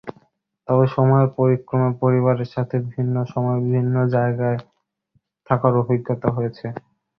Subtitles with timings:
[0.67, 4.59] তবে সময়ের পরিক্রমায় পরিবারের সাথে বিভিন্ন সময়ে বিভিন্ন জায়গায়
[5.49, 6.65] থাকার অভিজ্ঞতা হয়েছে।